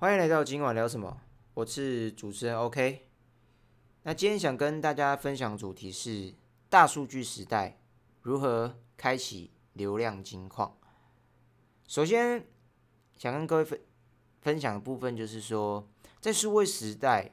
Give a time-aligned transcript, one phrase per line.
[0.00, 1.20] 欢迎来到今晚聊什么？
[1.52, 3.06] 我是主持人 OK。
[4.04, 6.32] 那今天想跟大家分享主题是
[6.70, 7.78] 大数据时代
[8.22, 10.74] 如何开启流量金矿。
[11.86, 12.46] 首先
[13.18, 13.78] 想跟各位分
[14.40, 15.86] 分享的部分就是说，
[16.18, 17.32] 在数位时代，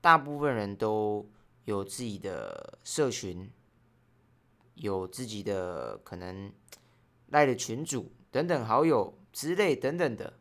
[0.00, 1.28] 大部分人都
[1.64, 3.50] 有自己的社群，
[4.74, 6.52] 有自己的可能
[7.26, 10.34] 赖的群主等等好友之类等等的。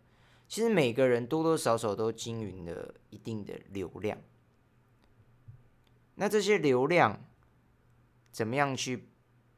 [0.51, 4.17] 其实每个人多多少少都经营了一定的流量，
[6.15, 7.25] 那这些流量
[8.33, 9.07] 怎么样去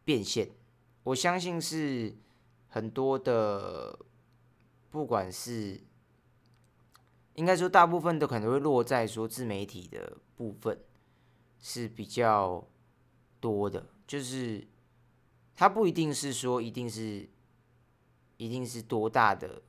[0.06, 0.52] 变现？
[1.02, 2.16] 我相信是
[2.68, 3.98] 很多的，
[4.92, 5.82] 不管是
[7.34, 10.80] 应该说大部分都可能会落在说自媒体的部分
[11.60, 12.68] 是比较
[13.40, 14.68] 多的，就是
[15.56, 17.28] 它不一定是说一定是
[18.38, 19.64] 一定是多大的。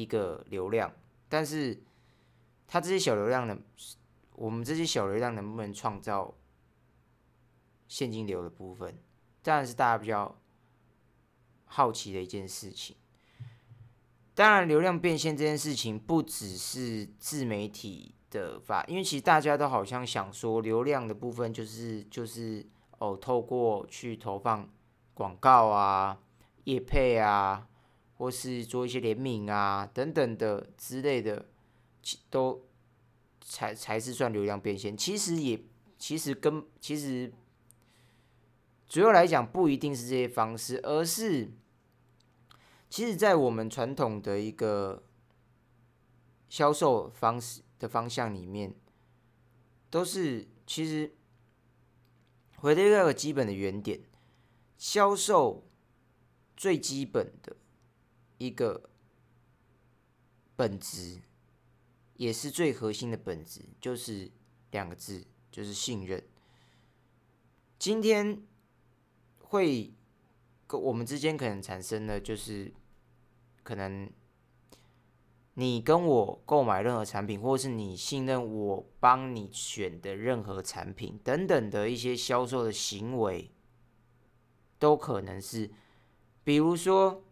[0.00, 0.92] 一个流量，
[1.28, 1.82] 但是
[2.68, 3.58] 它这些小流量呢，
[4.36, 6.32] 我们这些小流量能不能创造
[7.88, 8.96] 现金流的部分，
[9.42, 10.38] 当然是大家比较
[11.64, 12.94] 好奇的一件事情。
[14.36, 22.64] 当然，流量变现这件事情不只是自媒体的法，因为其实大家都好像想说，流量的部分就是就是
[22.98, 24.70] 哦，透过去投放
[25.12, 26.20] 广告啊、
[26.62, 27.66] 业配啊。
[28.18, 31.46] 或是做一些联名啊等等的之类的，
[32.28, 32.66] 都
[33.40, 34.96] 才才是算流量变现。
[34.96, 35.62] 其实也
[35.96, 37.32] 其实跟其实
[38.88, 41.52] 主要来讲不一定是这些方式，而是
[42.90, 45.04] 其实，在我们传统的一个
[46.48, 48.74] 销售方式的方向里面，
[49.90, 51.14] 都是其实
[52.56, 54.00] 回到一个基本的原点，
[54.76, 55.68] 销售
[56.56, 57.54] 最基本的。
[58.38, 58.88] 一个
[60.54, 61.20] 本质，
[62.14, 64.30] 也是最核心的本质，就是
[64.70, 66.22] 两个字，就是信任。
[67.80, 68.42] 今天
[69.40, 69.92] 会
[70.68, 72.72] 跟我们之间可能产生的，就是
[73.64, 74.08] 可能
[75.54, 83.50] 你跟我购买任何产品，或是你信任我帮你选的任何产品等等的一些销售的行为，
[84.78, 85.70] 都可能是，
[86.44, 87.24] 比如说。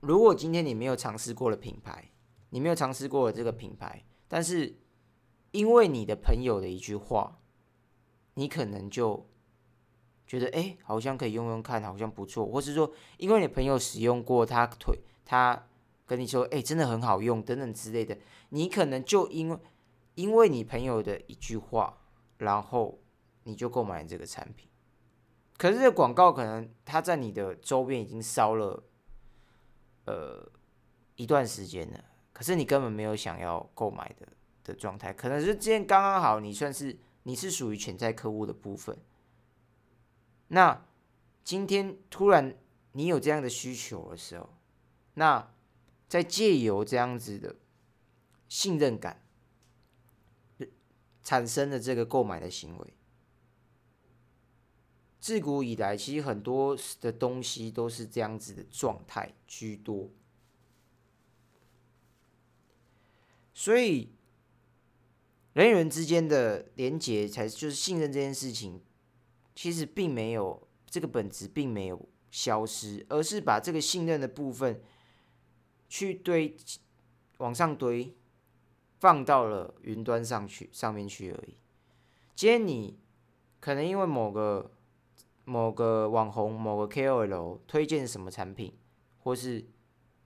[0.00, 2.10] 如果今天你没有尝试过的品牌，
[2.48, 4.78] 你没有尝试过的这个品牌，但是
[5.50, 7.38] 因为你的朋友的一句话，
[8.34, 9.28] 你可能就
[10.26, 15.66] 觉得哎，好像可以用用看，好像不错，或是说因为你朋友使用过，他腿他
[16.06, 18.16] 跟你说哎，真的很好用等等之类的，
[18.48, 19.58] 你可能就因为
[20.14, 21.98] 因为你朋友的一句话，
[22.38, 22.98] 然后
[23.44, 24.66] 你就购买了这个产品，
[25.58, 28.84] 可是这广告可能它在你的周边已经烧了。
[30.10, 30.44] 呃，
[31.14, 34.26] 一段时间了，可是你根本没有想要购买的
[34.64, 38.98] 的状态，可能是今天刚刚好，你算是你是属于潜在客户的部分。
[40.48, 40.84] 那
[41.44, 42.56] 今天突然
[42.90, 44.50] 你有这样的需求的时候，
[45.14, 45.52] 那
[46.08, 47.54] 在借由这样子的
[48.48, 49.22] 信任感
[51.22, 52.94] 产生的这个购买的行为，
[55.20, 60.08] 自古以来，其实很多的东西都是这样子的状态居多，
[63.52, 64.14] 所以
[65.52, 68.80] 人与人之间的连结，才就是信任这件事情，
[69.54, 74.80] 其实并没有这个本质并没有消失，而是把这个信任的部分
[75.88, 76.56] 去堆
[77.36, 78.14] 往上堆，
[78.98, 81.58] 放到了云端上去上面去而已。
[82.34, 82.98] 今天你
[83.60, 84.70] 可能因为某个
[85.44, 88.72] 某个网红、某个 KOL 推荐什么产品，
[89.18, 89.64] 或是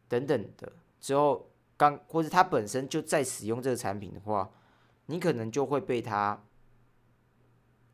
[0.08, 4.50] 等等的之后，刚或者他本身就在使用这个产品的话，
[5.06, 6.44] 你可能就会被他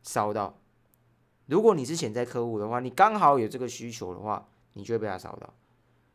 [0.03, 0.59] 烧到。
[1.45, 5.53] 如果你是潜在客户的话，你刚好有这个需求的话，你就会被他烧到。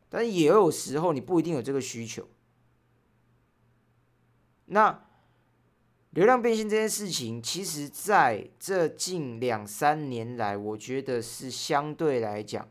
[0.09, 2.27] 但也有时候你不一定有这个需求，
[4.65, 5.06] 那。
[6.17, 12.67] 流量变现这件事情，其实在这近两三年来，我觉得是相对来讲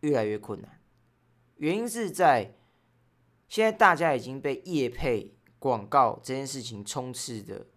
[0.00, 0.78] 越来越困难。
[1.56, 2.54] 原因是在
[3.48, 7.68] 现在大家已经被业配广告这件事情充斥的，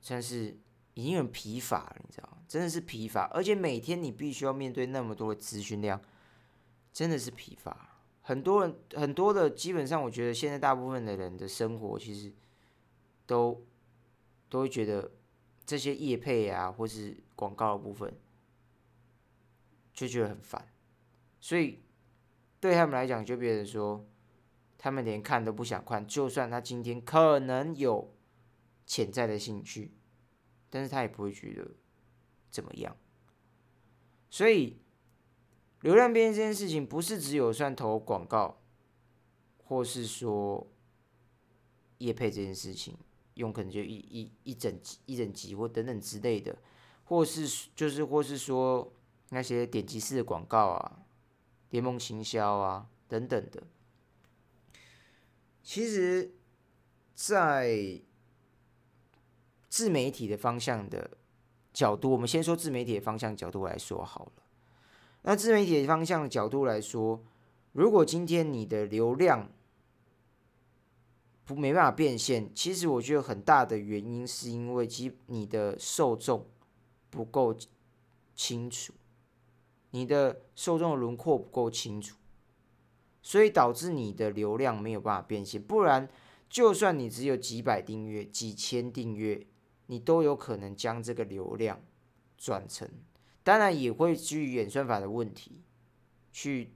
[0.00, 0.58] 算是
[0.94, 2.38] 已经很疲乏了，你知道吗？
[2.48, 6.02] 真的是疲乏，而且每天你必须要面对那么多的资讯量，
[6.92, 8.00] 真的是疲乏。
[8.22, 12.34] 很多人很多的，基本上我觉得现在大部分的人的生活其实。
[13.26, 13.66] 都
[14.48, 15.12] 都会觉得
[15.64, 18.14] 这些业配啊，或是广告的部分，
[19.92, 20.72] 就觉得很烦，
[21.40, 21.80] 所以
[22.60, 24.06] 对他们来讲，就变成说，
[24.78, 28.14] 他们连看都不想看，就算他今天可能有
[28.86, 29.92] 潜在的兴趣，
[30.70, 31.72] 但是他也不会觉得
[32.50, 32.96] 怎么样。
[34.30, 34.78] 所以，
[35.80, 38.60] 流量变现这件事情，不是只有算投广告，
[39.64, 40.66] 或是说
[41.98, 42.96] 业配这件事情，
[43.36, 46.56] 用可能就一一一整集、一整集或等等之类的，
[47.04, 48.92] 或是就是或是说
[49.30, 50.98] 那些点击式的广告啊、
[51.70, 53.62] 联盟行销啊等等的。
[55.62, 56.32] 其实，
[57.14, 58.00] 在
[59.68, 61.10] 自媒体的方向的
[61.72, 64.42] 角度，我们先说自媒体的方向角度来说好了。
[65.22, 67.20] 那自媒体的方向角度来说，
[67.72, 69.50] 如果今天你的流量
[71.46, 76.44] 不没办法变现，其实我觉得很大的原因是因为其你的受众
[77.08, 77.56] 不够
[78.34, 78.92] 清楚，
[79.92, 82.16] 你的受众的轮廓不够清楚。
[83.22, 86.08] 所以导致你的流量没有办法变现，不然
[86.48, 89.46] 就算你只有几百订阅、几千订阅，
[89.86, 91.80] 你都有可能将这个流量
[92.36, 92.88] 转成，
[93.42, 95.62] 当然也会基于演算法的问题，
[96.32, 96.72] 去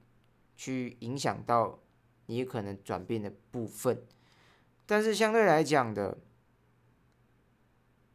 [0.57, 1.81] 去影响到
[2.27, 4.05] 你可能转变的部分。
[4.91, 6.19] 但是相对来讲的，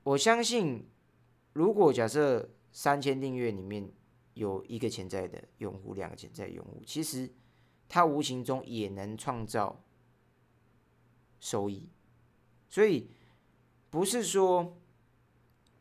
[0.03, 0.85] 我相信，
[1.53, 3.89] 如果假设三千订阅里面
[4.33, 7.31] 有一个潜在的用户，两个潜在用户，其实。
[7.87, 9.83] 它无形中也能创造
[11.39, 11.87] 收益，
[12.67, 13.11] 所以
[13.91, 14.75] 不是说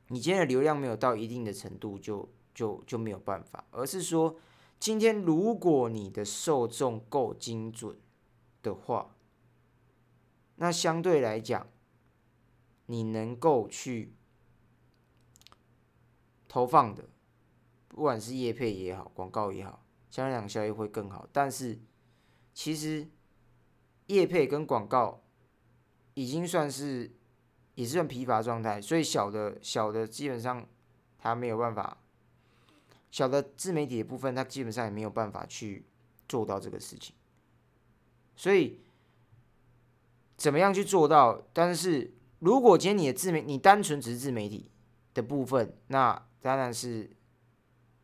[0.09, 4.37] 你今天的流量没有到一定的程度就就就没有办法，而是说
[4.79, 7.99] 今天如果你的受众够精准
[8.63, 9.14] 的话，
[10.57, 11.67] 那相对来讲，
[12.87, 14.15] 你能够去
[16.49, 17.09] 投放的，
[17.89, 21.81] 不管是叶配也好，广告也好，相对讲效益会更好，但是。
[22.57, 23.09] 其实，
[24.07, 25.25] 业配跟广告
[26.15, 27.11] 已经算是
[27.75, 30.65] 也是算疲乏状态，所以小的小的基本上
[31.19, 31.99] 它没有办法，
[33.11, 35.85] 小的自媒体的部分它基本上也没有办法去
[36.29, 37.17] 做到这个事情。
[38.37, 38.79] 所以
[40.37, 41.43] 怎么样去做到？
[41.53, 44.71] 但是如果今天你的自媒你单纯只是自媒体
[45.13, 47.11] 的部分，那当然是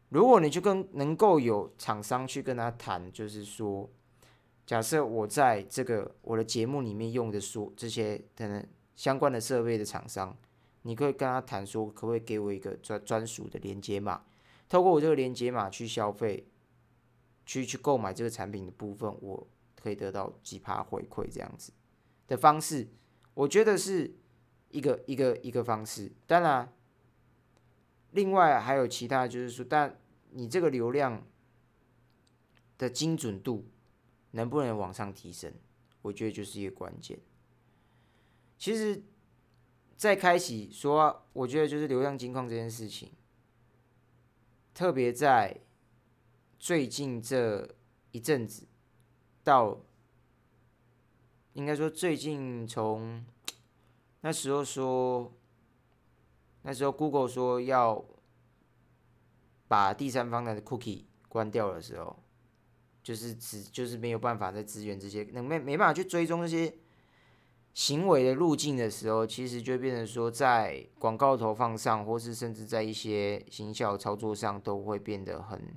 [0.09, 3.91] 如果你就跟能够有厂商去跟他谈，就是说。
[4.67, 10.37] 假设我在这个我的节目里面用的说这些可能相关的设备的厂商，
[10.83, 14.23] 你可以跟他谈说，可不可以给我一个专专属的连接码？
[14.69, 16.47] 透过我这个连接码去消费，
[17.45, 19.45] 去去购买这个产品的部分，我
[19.75, 21.73] 可以得到几趴回馈这样子
[22.31, 22.87] 的方式，
[23.35, 24.15] 我觉得是
[24.71, 26.13] 一个一个一个方式。
[26.29, 26.73] 当然，
[28.13, 29.99] 另外还有其他，就是说，但
[30.31, 31.27] 你这个流量
[32.79, 33.67] 的精准度。
[34.33, 35.53] 能不能往上提升？
[36.03, 37.19] 我觉得就是一个关键。
[38.57, 39.03] 其实，
[39.97, 43.11] 在开启说，我觉得就是流量金矿这件事情，
[44.73, 45.63] 特别在
[46.61, 47.75] 最近这
[48.13, 48.69] 一阵子，
[49.43, 49.81] 到
[51.53, 53.25] 应该说最近从
[54.21, 55.33] 那时候说，
[56.63, 58.05] 那时候 Google 说要
[59.69, 62.17] 把第三方的 Cookie 关掉的时候。
[63.03, 66.73] 就是只就是没有办法再支援这些，能没没办法去追踪这些
[67.73, 75.75] 行为的路径的时候，其实就变成说，在广告投放上，或是甚至在一些行销操作上，都会变得很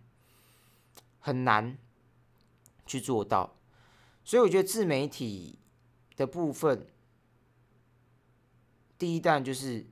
[1.20, 1.78] 很难
[2.86, 3.56] 去做到。
[4.26, 5.60] 所以我觉得自媒体
[6.16, 6.88] 的部分，
[8.98, 9.86] 第一弹就是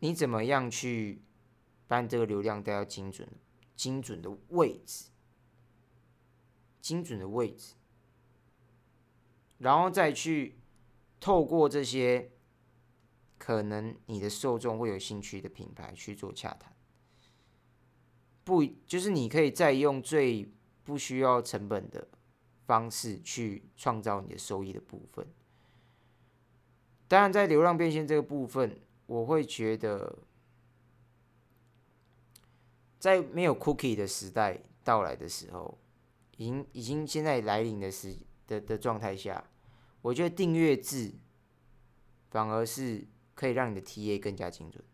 [0.00, 1.22] 你怎么样去
[1.86, 3.28] 把你这个流量带到精准
[3.76, 5.06] 精准的位置。
[6.80, 7.72] 精准的位置，
[9.56, 10.58] 然后再去
[11.18, 12.30] 透过这些
[13.38, 16.76] 可能你的受众会有兴趣的品牌去做洽谈，
[18.44, 20.52] 不就是你可以再用最
[20.82, 22.06] 不需要成本的
[22.66, 25.26] 方式去创造你的收益的部分。
[27.08, 30.18] 当然，在流量变现这个部分，我会觉得
[32.98, 35.78] 在没有 cookie 的时代到来的时候。
[36.36, 38.16] 已经已经现在来临的时
[38.48, 39.48] 的的状态下，
[40.02, 41.12] 我觉得订阅制
[42.28, 43.06] 反而是
[43.36, 44.84] 可以让你的 TA 更加精准。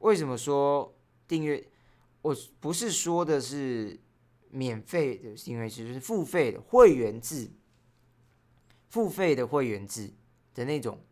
[0.00, 0.94] 为什么说
[1.26, 1.66] 订阅？
[2.20, 3.98] 我不是说的是
[4.54, 7.50] 免费的订阅制，就是付费的会员制，
[8.90, 10.12] 付费的会员制
[10.54, 11.02] 的那种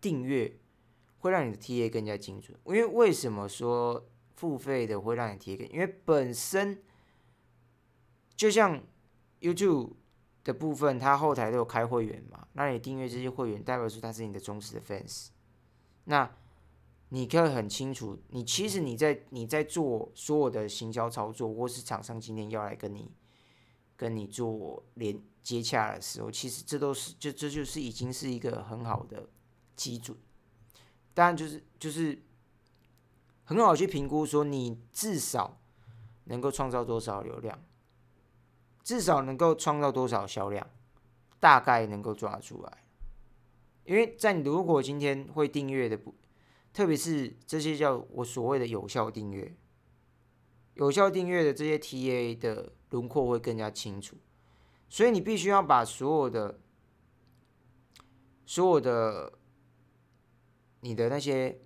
[0.00, 0.58] 订阅，
[1.18, 2.58] 会让你的 TA 更加精准。
[2.64, 5.68] 因为为什么说付费的会让你 TA 更？
[5.68, 6.82] 因为本身
[8.34, 8.82] 就像
[9.40, 9.92] YouTube
[10.42, 15.28] 的部分，它后台都有开会员嘛，那你订阅这些会员，代表说他是你的忠实的 fans，
[16.04, 16.34] 那
[17.10, 23.12] 你可以很清楚，你其实你在你在做所有的行销操作，或是厂商今天要来跟你
[23.96, 29.28] 跟你做连接洽的时候，其实这都是就这就是已经是一个很好的
[29.76, 30.18] 基准。
[31.14, 32.20] 当然就是就是
[33.44, 35.60] 很好去评估说你至少
[36.24, 37.62] 能够创造多少流量，
[38.82, 40.68] 至少能够创造多少销量，
[41.38, 42.84] 大概能够抓出来。
[43.84, 46.12] 因为在你如果今天会订阅的不。
[46.76, 49.56] 特别是这些叫我所谓的有效订阅，
[50.74, 54.18] 有效订阅的这些 TA 的轮廓会更加清楚，
[54.86, 56.60] 所以你必须要把所有的、
[58.44, 59.38] 所有的
[60.80, 61.62] 你的那些，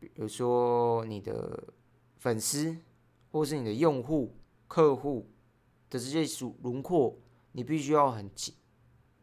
[0.00, 1.72] 比如说你的
[2.16, 2.78] 粉丝
[3.30, 4.34] 或是你的用户、
[4.66, 5.30] 客户
[5.88, 7.16] 的这些属轮廓，
[7.52, 8.28] 你必须要很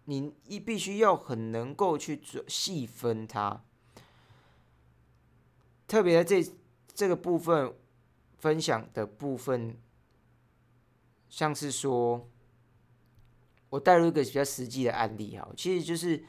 [0.06, 3.66] 你一必须要很能够去细分它。
[5.88, 6.52] 特别在这
[6.94, 7.74] 这个部分
[8.38, 9.78] 分享的部分，
[11.30, 12.30] 像是说，
[13.70, 16.24] 我带入一个比较实际的案例哈，其实就是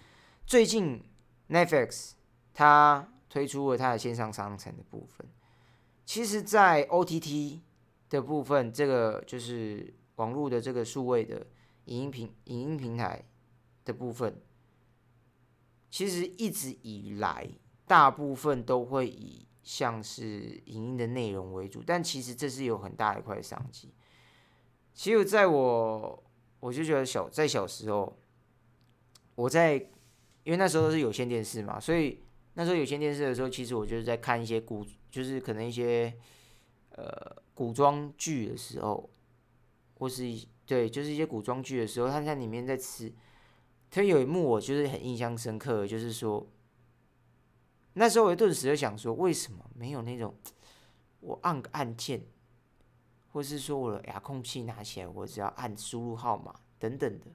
[0.46, 1.02] 最近
[1.48, 2.12] Netflix
[2.52, 5.26] 它推出了它的线上商城的部分，
[6.04, 7.60] 其实，在 OTT
[8.08, 11.46] 的部分，这个就是网络的这个数位的
[11.86, 13.24] 影音平影音平台
[13.84, 14.40] 的部分，
[15.90, 17.48] 其实一直以来
[17.86, 23.92] 大部分都会以像是影音的内容为主，但其实这是有很大一块商机。
[24.92, 26.24] 其实在我，
[26.60, 28.18] 我就觉得小在小时候，
[29.34, 29.74] 我在
[30.44, 32.20] 因为那时候是有线电视嘛，所以
[32.54, 36.12] 那时候有线电视的时候，其实我就是在看一些古，就是可能一些
[36.90, 39.08] 呃古装剧的时候，
[39.98, 40.24] 或是
[40.64, 43.12] 对，就是一些古装剧的时候，他在里面在吃，
[43.90, 46.46] 他有一幕我就是很印象深刻，就是说。
[47.98, 50.34] 那时候我顿时就想说，为什么没有那种
[51.20, 52.26] 我按个按键，
[53.32, 57.26] 或是说我的遥控器拿起来，我只要按输入号码等等的，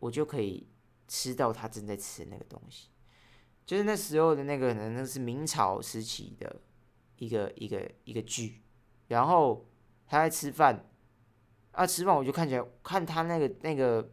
[0.00, 0.68] 我就可以
[1.08, 2.90] 吃到他正在吃的那个东西。
[3.64, 6.60] 就是那时候的那个，可能是明朝时期的
[7.16, 8.60] 一个一个一个剧，
[9.08, 9.64] 然后
[10.06, 10.90] 他在吃饭，
[11.70, 14.10] 啊吃饭我就看起来看他那个那个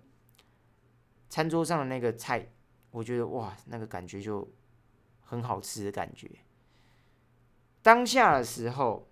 [1.27, 2.53] 餐桌上的那个菜，
[2.91, 4.49] 我觉得哇，那个感觉就。
[5.29, 6.27] 很好吃的感觉。
[7.83, 9.07] 当下的时候，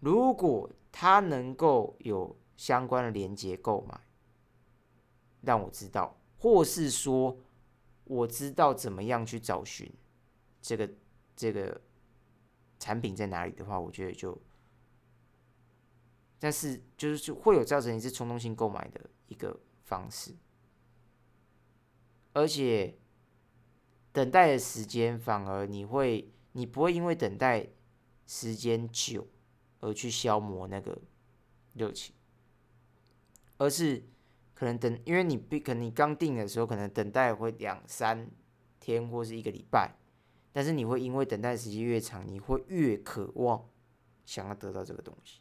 [0.00, 3.98] 如果他能够有相关的连接购买，
[5.40, 7.38] 让我知道，或是说
[8.04, 9.90] 我知道怎么样去找寻
[10.60, 10.90] 这个
[11.34, 11.80] 这个
[12.78, 14.36] 产品在哪里的话，我觉得就，
[16.38, 20.34] 但是就是会有造成一次冲动性购买的一个方式，
[22.34, 22.98] 而且。
[24.12, 27.66] 等待的时间反而你会，你不会因为等待
[28.26, 29.26] 时间久
[29.80, 31.00] 而去消磨那个
[31.72, 32.14] 热情，
[33.56, 34.04] 而是
[34.52, 38.30] 可能等，因为你必可能你刚定的时候可能等待会两三
[38.78, 39.96] 天或是一个礼拜，
[40.52, 43.66] 但是你会因为等待时间越长，你会越渴望
[44.26, 45.40] 想要得到这个东西。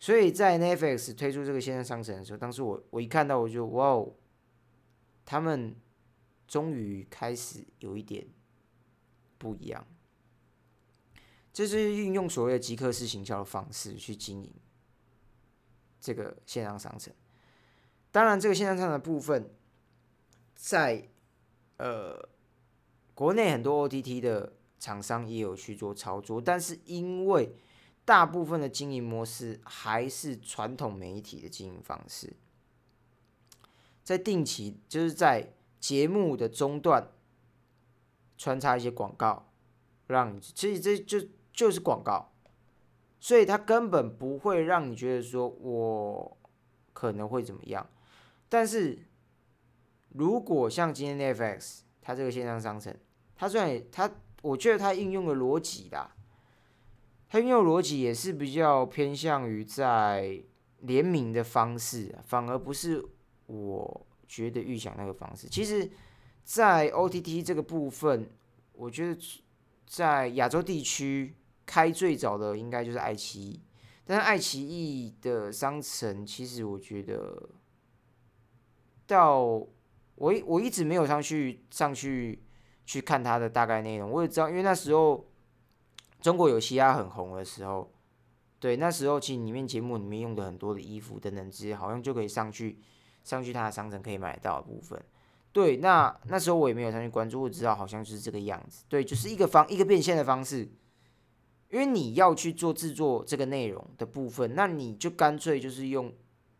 [0.00, 4.12] 所以在 Netflix 推出这个线上商城的时候，当时我我一看到我就哇哦，
[5.24, 5.76] 他们。
[6.50, 8.26] 终于开始有一点
[9.38, 9.86] 不一样，
[11.52, 14.52] 这是运用所谓的极客式行销的方式去经营
[16.00, 17.14] 这个线上商城。
[18.10, 19.48] 当然，这个线上商城的部分，
[20.56, 21.08] 在
[21.76, 22.28] 呃
[23.14, 27.54] 国内很多 OTT 的厂商也有去做操作，但是因为
[28.04, 32.34] 大部分的经营模式还是传统媒体的经营方式，
[34.02, 35.52] 在定期就是在。
[35.80, 37.10] 节目的中段
[38.36, 39.50] 穿插一些广告，
[40.08, 42.32] 让你其实这就就是广告，
[43.18, 46.36] 所以它根本不会让你觉得说我
[46.92, 47.88] 可能会怎么样。
[48.50, 49.06] 但是
[50.10, 52.94] 如果像今天的 FX，它这个线上商城，
[53.34, 54.10] 它虽然它
[54.42, 56.14] 我觉得它应用的逻辑啦，
[57.26, 60.42] 它应用逻辑也是比较偏向于在
[60.80, 63.02] 联名的方式，反而不是
[63.46, 64.06] 我。
[64.30, 65.90] 觉得预想那个方式，其实，
[66.44, 68.30] 在 OTT 这个部分，
[68.72, 69.20] 我觉得
[69.84, 71.34] 在亚洲地区
[71.66, 73.60] 开最早的应该就是爱奇艺，
[74.04, 77.50] 但是爱奇艺的商城，其实我觉得
[79.04, 79.68] 到我
[80.46, 82.44] 我一直没有上去上去
[82.86, 85.26] 去看它的大概内容，我也知道，因为那时候
[86.20, 87.92] 中国有嘻哈很红的时候，
[88.60, 92.78] 对，那时候其实里面节目里面用的很多的衣服等等这些，好像就可以上去
[93.30, 95.00] 上去它的商城可以买到的部分。
[95.52, 98.84] 对，那那时候我也没有上去关注，我知道好像就是这个样子。
[98.88, 100.68] 对，就是一个方一个变现的方式。
[101.68, 106.12] 因为你要去做制作这个内容的部分，那你就干脆就是用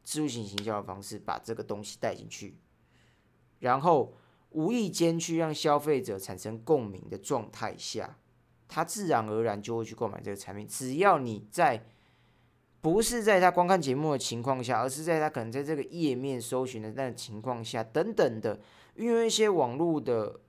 [0.04, 2.56] 自助型行销的方式把这个东西带进去，
[3.58, 4.14] 然后
[4.50, 8.18] 无意间去让消费者产生共鸣的状态下，
[8.68, 10.64] 他自然而然就会去购买这个产品。
[10.68, 11.84] 只要你在
[12.80, 18.60] 不是在他观看节目的情况下，而是在他可能在这个页面搜寻的那情况下等等的，
[18.94, 20.40] 运用一些网络的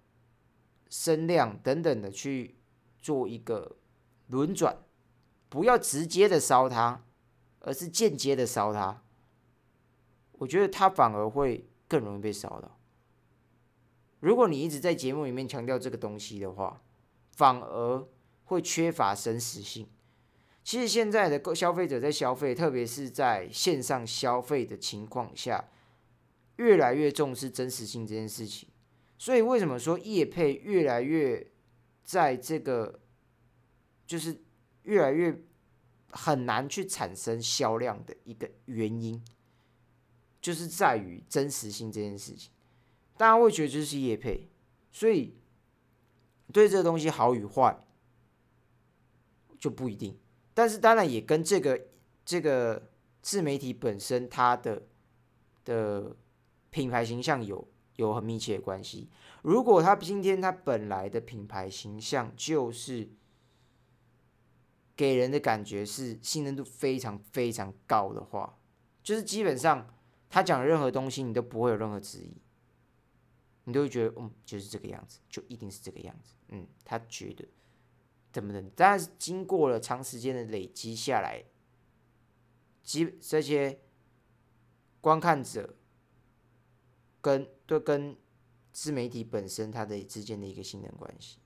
[0.89, 2.55] 声量等等的去
[3.01, 3.77] 做一个。
[4.27, 4.77] 轮转，
[5.49, 7.03] 不要直接的烧它，
[7.59, 9.03] 而是间接的烧它。
[10.31, 12.77] 我觉得它反而会更容易被烧到。
[14.21, 16.81] 如果你一直在节目里面强调这个东西的话，
[17.31, 18.07] 反而
[18.45, 19.89] 会缺乏真实性。
[20.71, 25.67] 其实现在的消费者在消费，特别是在线上消费的情况下，
[26.55, 28.69] 越来越重视真实性这件事情。
[29.17, 31.45] 所以为什么说叶配越来越
[32.05, 33.01] 在这个？
[34.07, 34.41] 就是
[34.83, 35.43] 越来越
[36.11, 39.21] 很难去产生销量的一个原因，
[40.39, 42.49] 就是在于真实性这件事情。
[43.17, 44.47] 大家会觉得这是叶配，
[44.89, 45.35] 所以
[46.53, 47.77] 对这个东西好与坏
[49.59, 50.17] 就不一定。
[50.53, 51.87] 但是当然也跟这个
[52.25, 52.89] 这个
[53.21, 54.83] 自媒体本身它的
[55.63, 56.15] 的
[56.69, 59.09] 品牌形象有有很密切的关系。
[59.43, 63.09] 如果他今天他本来的品牌形象就是
[64.95, 68.59] 给人的感觉是信任度非常非常高的话，
[69.01, 69.87] 就是基本上
[70.29, 72.37] 他讲任何东西你都不会有任何质疑，
[73.63, 76.35] 你都会觉得嗯就是这个样子，就一定是这个样子。
[76.49, 77.47] 嗯，他觉得
[78.31, 78.63] 怎么的？
[78.75, 81.43] 但是经过了长时间的累积下来，
[82.83, 83.79] 基这些
[84.99, 85.75] 观看者
[87.21, 88.15] 跟都跟
[88.71, 91.37] 自媒体本身它的之间的一个信任关系，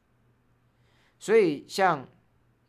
[1.20, 2.08] 所以像。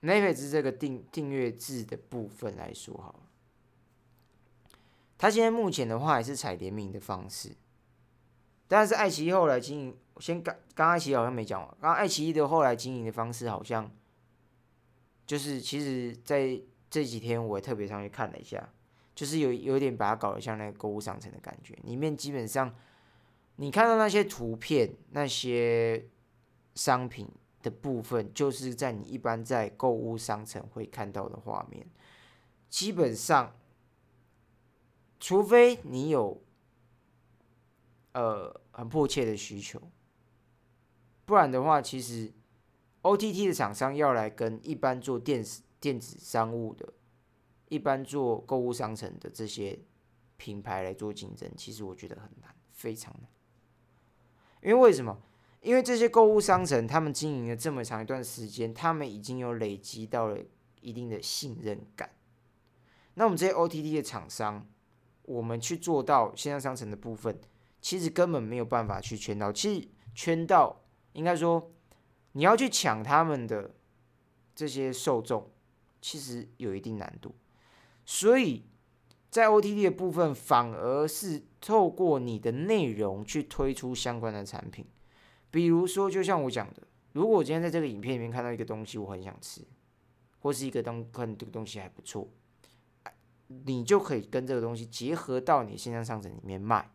[0.03, 4.79] Netflix 这个订订阅制的部分来说，好了，
[5.19, 7.57] 他现在目前的话还是采联名的方式，
[8.69, 13.91] 但是爱奇艺后来经营，先刚刚爱奇艺好像没讲完，刚爱奇艺的后来经营的方式好像，
[15.27, 18.73] 就是其实在这几天我也特别上去看了一下，
[19.15, 22.75] 就是有有点把它搞得像那个购物商城的感觉，里面基本上
[23.57, 26.09] 你看到那些图片那些
[26.75, 27.29] 商品。
[27.63, 31.85] 的部分就是在你一般在购物商城会看到的画面，
[32.69, 33.57] 基本上，
[35.19, 36.41] 除非你有
[38.13, 39.83] 呃很迫切的需求，
[41.25, 42.33] 不然的话，其实
[43.07, 46.93] O T T 的厂商要来跟一般做电子电子商务的、
[47.69, 49.79] 一般做购物商城的这些
[50.37, 53.31] 品牌来做竞争，其实我觉得很难，非常难，
[54.61, 55.23] 因为为什么？
[55.61, 60.39] 因为这些购物商城，他们经营了这么长一段时间，他们已经有累积到了
[60.81, 62.11] 一定的信任感。
[63.15, 64.67] 那我们这些 OTT 的厂商，
[65.23, 67.41] 我们去做到线上商城的部分，
[67.81, 69.53] 其实根本没有办法去圈到。
[69.53, 71.73] 其实圈到，应该说
[72.37, 73.75] 你要去抢他们的
[74.55, 75.51] 这些受众，
[76.03, 77.35] 其实有一定难度。
[78.05, 78.67] 所以
[79.31, 84.85] 在 OTT 的部分，反而是透过你的内容去推出相关的产品。
[85.51, 86.83] 比如说，就像我讲的，
[87.15, 89.63] 如果我今天在这个影片里面看到一个东西，我很想吃，
[90.41, 92.29] 或是一个东可能这个东西还不错，
[93.49, 96.91] 你就可以跟这个东西结合到你线上商城里面卖，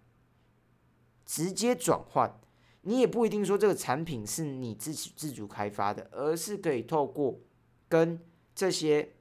[1.26, 2.40] 直接转换。
[2.82, 7.40] 你也不一定说这个产品是你自己自主开发的，而是可以透过
[7.88, 8.20] 跟
[8.56, 9.14] 这些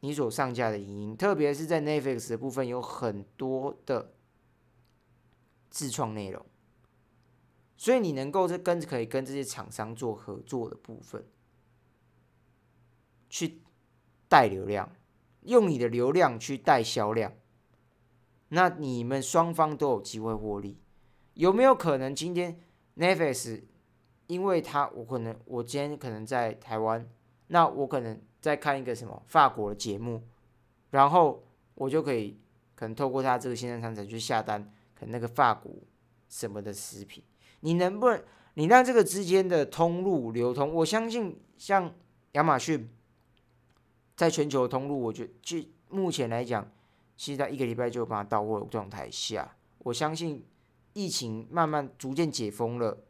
[0.00, 4.14] 你所上架的影音，特别是在 Netflix 的部分，有很多的
[5.68, 6.44] 自创内容。
[7.76, 11.26] 所以你能够是跟可以跟这些厂商做合作的部分，
[13.28, 13.60] 去
[14.28, 14.90] 带流量，
[15.42, 17.34] 用你的流量去带销量，
[18.48, 20.80] 那你们双方都有机会获利。
[21.34, 22.58] 有没有可能今天
[22.96, 23.62] Netflix，
[24.26, 27.08] 因为他我可能我今天可能在台湾，
[27.48, 30.22] 那我可能在看一个什么法国的节目，
[30.90, 32.40] 然后我就可以
[32.74, 35.72] 可能透过他这个线上商城去下单，可能那个法国
[36.28, 37.22] 什么的食品。
[37.60, 38.22] 你能不能，
[38.54, 40.72] 你让这个之间的通路流通？
[40.72, 41.94] 我相信，像
[42.32, 42.88] 亚马逊，
[44.14, 46.70] 在全球通路，我觉就目前来讲，
[47.16, 50.44] 其实在一个礼拜就有办法到货的状态下，我相信
[50.96, 53.04] 疫情慢慢逐渐解封了，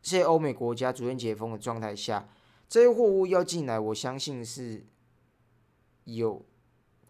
[0.00, 2.26] 这些欧美国家逐渐解封的状态下，
[2.70, 4.86] 这些货物要进来，我相信是
[6.04, 6.42] 有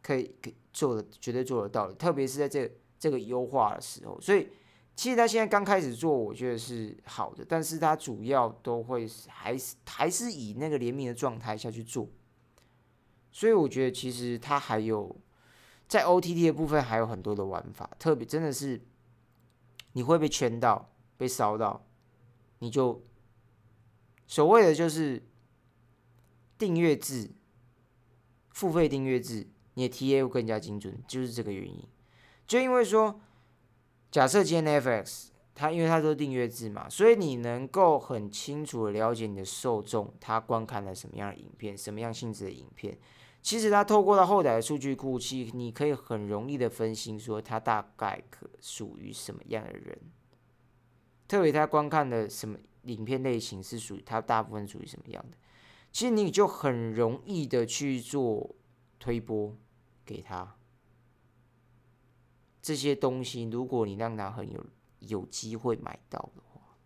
[0.03, 1.95] 可以可做的，绝对做得到的。
[1.95, 4.49] 特别是在这这个优化的时候，所以
[4.97, 12.09] 其实他现在刚开始做，我觉得是好的，但是他主要都会还是还是以那个联名的状态下去做。
[13.31, 15.17] 所以我觉得其实他还有
[15.87, 18.81] 在 OTT 的部分还有很多的玩法，特别真的是
[19.93, 21.87] 你会被圈到、被烧到，
[22.59, 23.03] 你就
[24.27, 25.23] 所谓的就是
[26.57, 27.31] 订阅制、
[28.51, 31.87] 付费订阅制，你的 TA 会更加精准，就是这个原因。
[32.47, 33.21] 就因为说，
[34.11, 42.99] 假设今天 FX 它因为它都是订阅制嘛，所以你能够很清楚的了解你的受众他观看了什么样的影片，什么样性质的影片。
[43.43, 49.99] 其实它透过他后台的数据库，其实你可以很容易的分析说它大概可属于什么样的人，
[51.27, 55.37] 特别他观看的什么影片类型是属于他大部分属于什么样的，
[55.91, 58.55] 其实你就很容易的去做
[59.01, 59.57] 推播
[60.05, 60.57] 给他
[62.63, 63.43] 这些东西。
[63.51, 64.65] 如果你让他很有
[65.01, 66.77] 有机会买到的话，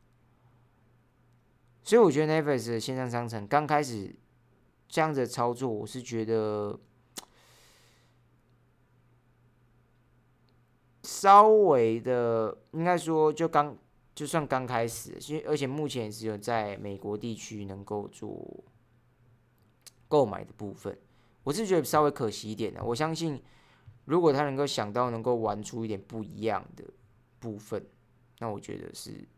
[1.82, 4.16] 所以我觉得 n e t f l i 的线上商城刚开始。
[4.88, 6.78] 这样子操作，我是觉得
[11.02, 13.76] 稍微的，应该说就刚
[14.14, 18.64] 就算刚开始，因为而且目前只有在美国地区能够做
[20.08, 20.98] 购买的部分，
[21.42, 22.82] 我是觉得稍微可惜一点的。
[22.82, 23.42] 我相信，
[24.04, 26.84] 如果他能够想到能够玩出一点不一样的
[27.38, 27.84] 部分，
[28.38, 29.28] 那我觉得是。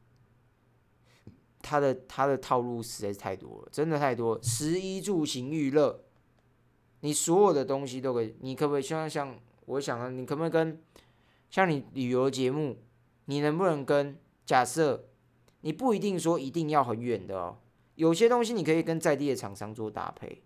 [1.68, 4.42] 他的他的套路实在是太多了，真的太多。
[4.42, 6.00] 食衣住行娱乐，
[7.00, 8.34] 你所有的东西都可以。
[8.40, 10.80] 你可不可以像像我想啊，你可不可以跟
[11.50, 12.78] 像你旅游节目，
[13.26, 15.08] 你能不能跟假设
[15.60, 17.58] 你不一定说一定要很远的哦，
[17.96, 20.40] 有些东西你可以跟在地的厂商做搭配，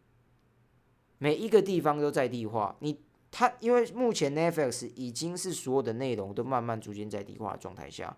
[1.19, 2.75] 每一个地方都在地化。
[2.81, 2.99] 你
[3.31, 8.17] 他因为目前 Netflix 已经是所有的内容都慢慢逐渐在地化状态下。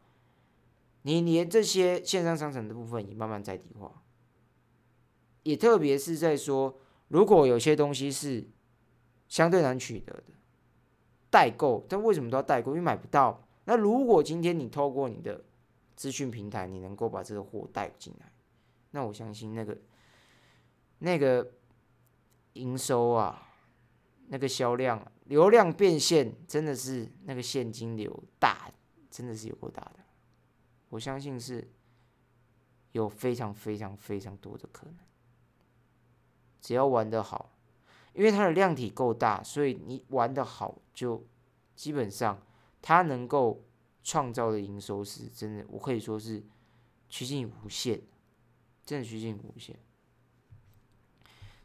[1.06, 4.02] 你连这些线上商城的部分也慢慢在地化，
[5.42, 8.48] 也特别是在说，如果有些东西是
[9.28, 10.24] 相对难取得的
[11.28, 12.70] 代购，但为什么都要代购？
[12.70, 13.46] 因为买不到。
[13.66, 15.44] 那如果今天你透过你的
[15.94, 18.32] 资讯平台，你能够把这个货带进来，
[18.92, 19.76] 那我相信那个
[21.00, 21.52] 那个
[22.54, 23.50] 营收啊，
[24.28, 28.70] 那个销量、流量变现，真的是那个现金流大，
[29.10, 30.03] 真的是有够大的。
[30.94, 31.68] 我相信是
[32.92, 34.96] 有非常非常非常多的可能，
[36.60, 37.58] 只要玩得好，
[38.12, 41.26] 因为它的量体够大，所以你玩得好，就
[41.74, 42.40] 基本上
[42.80, 43.64] 它能够
[44.04, 46.44] 创造的营收是真的，我可以说是
[47.08, 48.00] 趋近无限，
[48.86, 49.76] 真的趋近无限。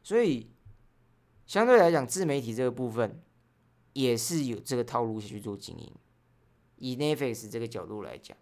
[0.01, 0.49] 所以
[1.45, 3.21] 相对来讲，自媒体这个部分
[3.93, 5.93] 也是有这个套路去做经营。
[6.77, 8.35] 以 Netflix 这个角度来讲。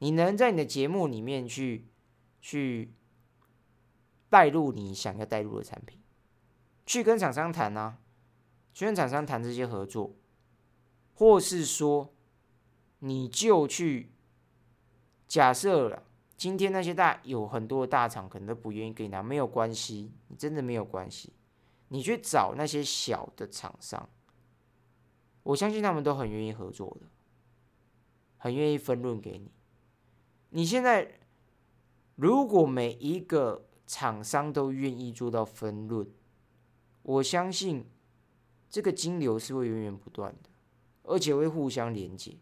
[0.00, 1.86] 你能在你的节目里面去
[2.40, 2.92] 去
[4.28, 6.00] 带入你想要带入的产品，
[6.84, 7.98] 去跟厂商谈啊，
[8.72, 10.16] 去跟厂商谈这些合作，
[11.14, 12.14] 或是说
[13.00, 14.10] 你就去
[15.28, 16.04] 假设了，
[16.36, 21.34] 今天那些大有很多大厂可能都不愿意给你拿，没有关系，你真的没有关系，
[21.88, 24.08] 你去找那些小的厂商，
[25.42, 27.06] 我相信他们都很愿意合作的，
[28.38, 29.52] 很愿意分润给你。
[30.50, 31.20] 你现在
[32.16, 36.06] 如果每一个厂商都愿意做到分论，
[37.02, 37.86] 我相信
[38.68, 40.50] 这个金流是会源源不断的，
[41.04, 42.36] 而且会互相连接。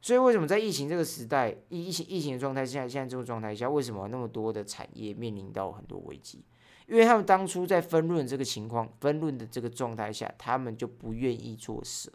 [0.00, 6.44] 所以为什么在疫情这个时代，疫疫情疫情的状态下，现在这种状态下，为什么那么多的产业面临到很多危机？
[6.86, 12.10] 因为他们当初在分论这个情况、分论的这个状态下，他们就不愿意做舍，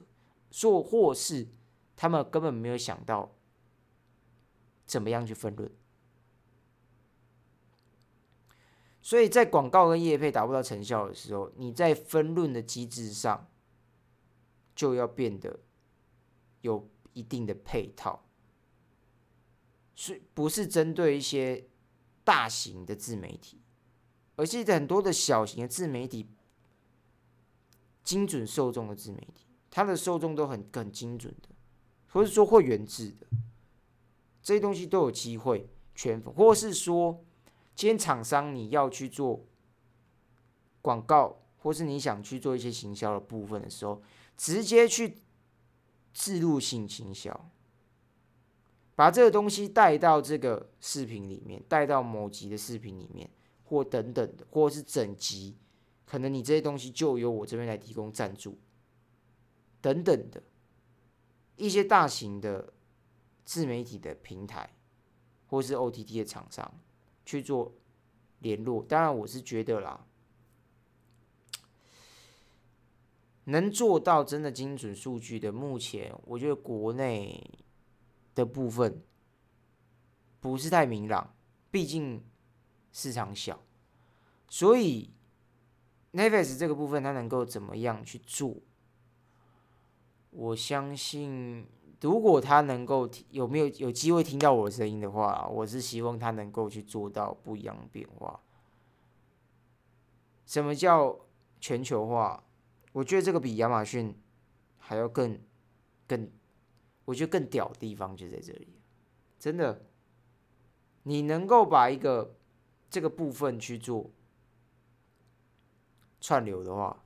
[0.49, 1.47] 做或是
[1.95, 3.35] 他们根本没有想到。
[4.85, 5.71] 怎么样去分论？
[9.01, 13.49] 所以在广告跟业配达不到成效的时候，你在分论的机制上
[14.73, 15.59] 就要变得
[16.61, 18.23] 有一定的配套，
[19.93, 21.67] 是不是针对一些
[22.23, 23.59] 大型的自媒体，
[24.37, 26.29] 而是很多的小型的自媒体，
[28.03, 31.49] 精准受众的自媒体，它的受众都很很精准的，
[32.07, 33.27] 或是说会员制的。
[34.43, 37.23] 这些东西都有机会圈粉，或是说，
[37.73, 39.45] 今天厂商你要去做
[40.81, 44.01] 广告，或是你想去做一些行销的部分的时候，
[44.35, 45.19] 直接去
[46.13, 47.49] 自入性行销，
[48.95, 53.29] 把这个东西带到这个视频里面，带到某集的视频里面，
[53.63, 55.55] 或等等的，或是整集，
[56.05, 58.59] 可能你这些东西就由我这边来提供赞助，
[59.79, 60.43] 等等的
[61.55, 62.73] 一些大型的
[63.45, 64.69] 自媒体的平台，
[65.47, 66.73] 或是 OTT 的厂商
[67.25, 67.73] 去做
[68.39, 68.83] 联络。
[68.83, 70.05] 当然，我是觉得啦，
[73.45, 77.59] 能做到真的精准数据的，目前我觉得国内
[78.33, 79.03] 的部分
[80.39, 81.35] 不是太明朗，
[81.69, 82.23] 毕竟
[82.91, 83.63] 市场小，
[84.49, 85.11] 所以。
[86.15, 88.57] Nevus 这个部分，它能够怎么样去做？
[90.29, 91.65] 我相信，
[92.03, 98.41] 如果他能够听有没有有机会听到我的声音的话，我是希望他能够去做到不一样的变化。
[100.45, 101.17] 什么叫
[101.61, 102.43] 全球化？
[102.91, 104.13] 我觉得这个比亚马逊
[104.77, 105.39] 还要更
[106.05, 106.29] 更，
[107.05, 108.67] 我觉得更屌的地方就在这里。
[109.39, 109.85] 真的，
[111.03, 112.35] 你能够把一个
[112.89, 114.11] 这个部分去做。
[116.19, 117.03] 串流的话，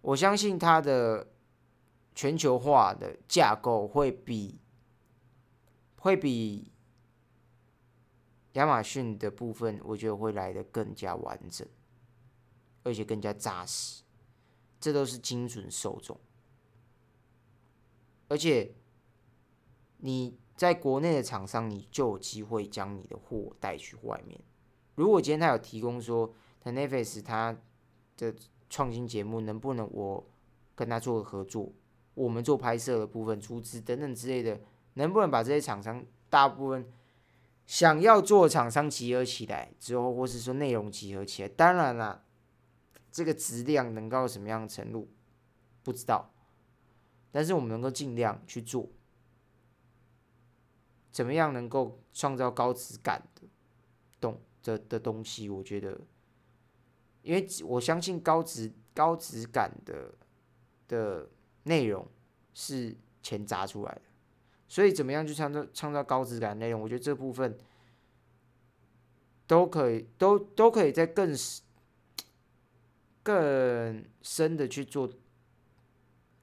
[0.00, 1.31] 我相信它的
[2.14, 4.60] 全球化的架构会比
[5.96, 6.72] 会比
[8.52, 11.66] 亚马逊的部分，我觉得会来的更加完整，
[12.82, 14.02] 而且更加扎实。
[14.78, 16.18] 这都是精准受众，
[18.26, 18.74] 而且
[19.98, 24.40] 你在国内的厂商，你就有机会将你的货带去外面。
[24.96, 27.56] 如果今天他有提供说，他 Netflix 他
[28.16, 28.34] 的
[28.68, 30.28] 创新节目能不能我
[30.74, 31.72] 跟他做个合作？
[32.14, 34.60] 我们做拍摄的部分、出资等等之类的，
[34.94, 36.86] 能不能把这些厂商大部分
[37.66, 41.48] 想要做厂商集合起来之后，或是说内容集合起来？
[41.48, 42.24] 当然了，
[43.10, 45.08] 这个质量能到什么样的程度
[45.82, 46.32] 不知道，
[47.30, 48.88] 但是我们能够尽量去做，
[51.10, 53.48] 怎么样能够创造高质感的
[54.20, 55.48] 东的的东西？
[55.48, 56.00] 我觉得。
[57.24, 60.12] 因为我相信高质高质感的
[60.88, 61.30] 的
[61.64, 62.06] 内容
[62.54, 64.02] 是钱砸出来的，
[64.68, 66.80] 所以怎么样去创造创造高质感内容？
[66.80, 67.56] 我觉得这部分
[69.46, 71.36] 都可以，都都可以在更
[73.22, 75.10] 更深的去做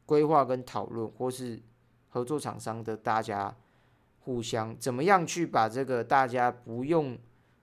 [0.06, 1.62] 规划跟讨论，或是
[2.10, 3.56] 合作厂商的大家
[4.20, 7.18] 互相怎么样去把这个大家不用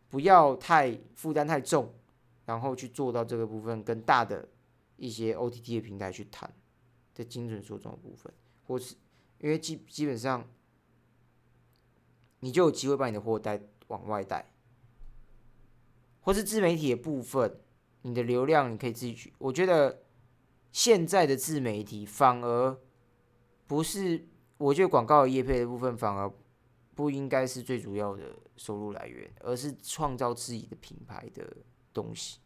[0.08, 1.92] 不要太负担太重。
[2.46, 4.48] 然后去做到这个部分，跟大的
[4.98, 6.48] 一些 OTT 的平台去谈
[7.16, 8.32] 的精准受众的部分，
[8.66, 8.94] 或是
[9.40, 10.48] 因为基基本上，
[12.40, 14.52] 你就有机会把你的货带往外带，
[16.20, 17.60] 或是自媒体的部分，
[18.02, 19.32] 你的流量你可以自己去。
[19.38, 20.04] 我觉得
[20.70, 22.78] 现在的自媒体反而
[23.66, 26.30] 不是，我觉得广告业配的部分反而
[26.94, 31.56] 不应该是最主要的收入来源，而是创造自己的品牌的。
[31.96, 32.40] 东西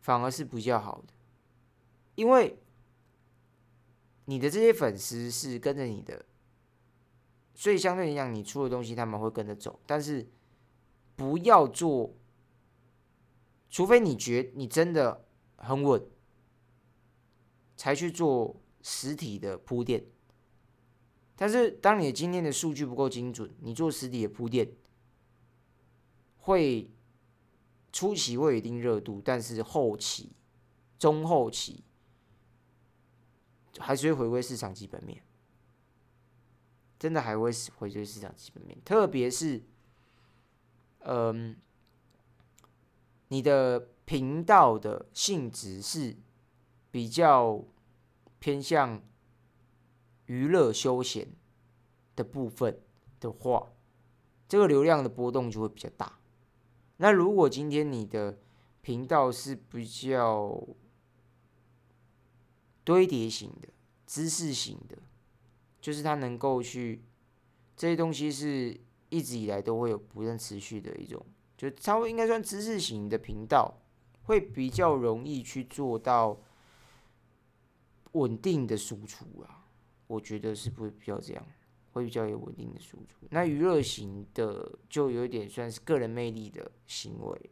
[0.00, 1.12] 反而是比较好的，
[2.18, 2.58] 因为
[4.24, 6.26] 你的这些粉丝是跟着你的，
[7.54, 9.78] 所以相对来讲，你出的东西他们会跟着走。
[9.86, 10.28] 但是
[11.14, 12.16] 不要做，
[13.70, 15.24] 除非你觉你真的
[15.58, 16.04] 很稳，
[17.76, 20.04] 才去做实体的铺垫。
[21.36, 24.72] 但是当你的今天的数据不够精准，你做实体的铺垫
[26.38, 26.90] 会。
[27.90, 30.30] 初期会有一定热度，但是后期、
[30.98, 31.82] 中后期
[33.78, 35.22] 还是会回归市场基本面，
[36.98, 38.78] 真的还会回归市场基本面。
[38.84, 39.62] 特别是，
[41.00, 41.56] 嗯，
[43.28, 46.16] 你的频道的性质是
[46.90, 47.64] 比较
[48.38, 49.02] 偏向
[50.26, 51.28] 娱乐休闲
[52.16, 52.80] 的部分
[53.20, 53.72] 的话，
[54.48, 56.18] 这个流量的波动就会比较大。
[56.96, 58.38] 那如果今天你的
[58.80, 60.66] 频道是比较
[62.88, 63.68] 堆叠型的、
[64.06, 64.96] 知识型的，
[65.78, 67.02] 就是它能够去
[67.76, 68.74] 这些东西是
[69.10, 71.22] 一直以来都会有不断持续的一种，
[71.54, 73.82] 就稍微应该算知识型的频道，
[74.22, 76.34] 会比较容易去做到
[78.12, 79.68] 稳定的输出啊，
[80.06, 81.46] 我觉得是不会比较这样。
[81.92, 83.26] 会比较有稳定的输出。
[83.30, 87.50] 那娱乐型的就有点算是个人魅力的行为。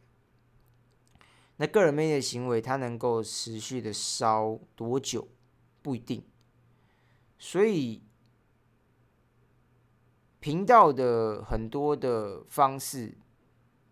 [1.56, 5.26] 那个人魅力的行为，它能够持续的烧多久
[5.82, 6.24] 不一定。
[7.38, 8.02] 所以
[10.40, 13.16] 频道的很多的方式，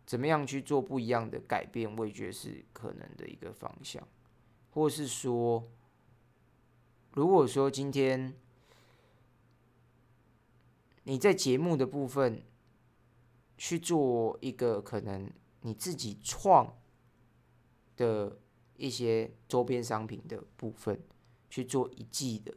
[0.07, 4.07] 怎么样去做不一样的改变，我也觉得是可能的一个方向。
[4.70, 5.68] 或是说，
[7.12, 8.35] 如果说今天。
[11.07, 12.42] 你在节目的部分
[13.59, 16.79] 去做一个可能你自己创
[17.96, 18.38] 的
[18.76, 21.00] 一些周边商品的部分
[21.48, 22.54] 去做一季的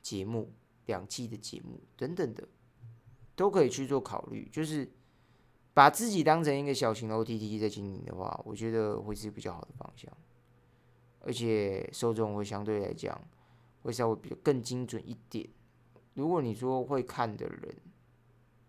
[0.00, 0.52] 节目、
[0.86, 2.46] 两季的节目等等的，
[3.34, 4.48] 都可以去做考虑。
[4.52, 4.90] 就是
[5.74, 10.10] 把自己当成一个小型的 OTT 在经营的话，我觉得会是比较好的方向，
[11.20, 13.20] 而且受众会相对来讲
[13.82, 15.48] 会稍微比较更精准一点。
[16.14, 17.76] 如果你说会看的人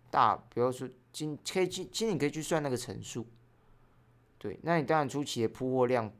[0.09, 3.25] 大，比如说今可以今今你可以去算那个乘数。
[4.41, 6.11] 对，那你当然初期的铺货量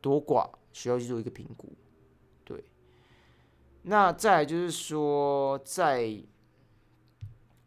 [0.00, 1.72] 多寡需要去做一个评估。
[2.42, 2.64] 对，
[3.82, 6.20] 那再就是说，在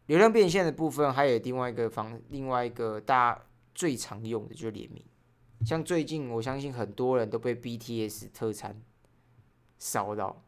[0.08, 3.42] 流量变现的部分，还有另外一个方，另外一个大家
[3.74, 5.02] 最常用的就是联名。
[5.66, 8.82] 像最近，我相信很多人都被 BTS 特餐
[9.78, 10.44] 烧到。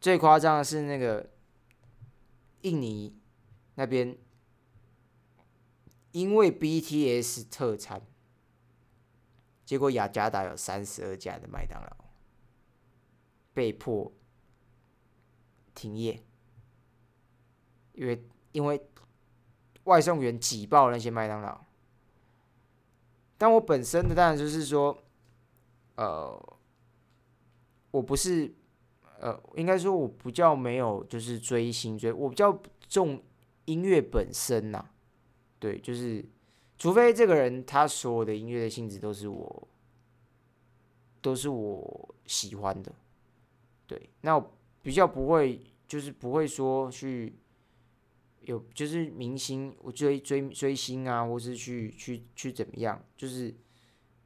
[0.00, 1.28] 最夸张的是那个
[2.62, 3.14] 印尼
[3.74, 4.16] 那边。
[6.14, 8.00] 因为 BTS 特餐，
[9.64, 12.04] 结果雅加达有三十二家的麦当劳
[13.52, 14.12] 被迫
[15.74, 16.22] 停业，
[17.94, 18.80] 因为因为
[19.82, 21.64] 外送员挤爆那些麦当劳。
[23.36, 24.96] 但我本身的当然就是说，
[25.96, 26.58] 呃，
[27.90, 28.54] 我不是，
[29.18, 32.56] 呃，应该说我不叫没有，就是追星追，我比较
[32.88, 33.20] 重
[33.64, 34.90] 音乐本身呐。
[35.64, 36.22] 对，就是，
[36.76, 39.68] 除非这个人他所有的音乐的性质都是我，
[41.22, 42.94] 都是我喜欢的，
[43.86, 47.32] 对，那我比较不会，就是不会说去
[48.42, 53.54] 有，就是明星我追追追星啊，或是去去去怎么样，就是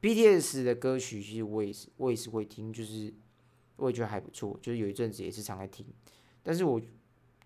[0.01, 3.13] BTS 的歌曲，其实我也是我也是会听，就是
[3.77, 5.85] 我也觉得还不错，就是有一阵子也是常在听，
[6.43, 6.81] 但是我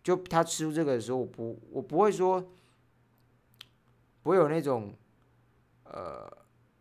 [0.01, 2.43] 就他出这个的时候，我不我不会说。
[4.23, 4.95] 不会有那种，
[5.83, 6.25] 呃，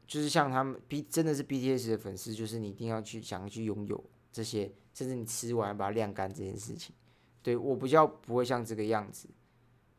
[0.06, 4.02] 就是像他们 B 真的是 BTS 的粉丝，就是你一定要去想要去拥有
[4.32, 6.94] 这些，甚至你吃完把它晾干这件事情。
[7.42, 9.28] 对我比较不会像这个样子，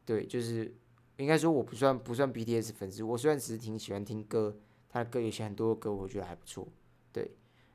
[0.05, 0.73] 对，就是
[1.17, 4.55] 应该说我不算不算 BTS 粉丝，我虽然只是挺喜欢听歌，
[4.87, 6.65] 他的歌有些很多歌我觉得还不错，
[7.11, 7.29] 对，